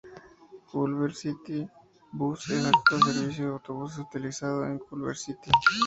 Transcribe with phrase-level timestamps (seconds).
[0.71, 1.69] Culver City
[2.13, 5.51] Bus es el actual servicio de autobuses utilizado en Culver City.